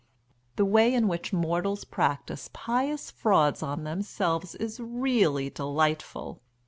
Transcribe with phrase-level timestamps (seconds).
[0.55, 6.41] The way in which mortals practise pious frauds on themselves is really delightful!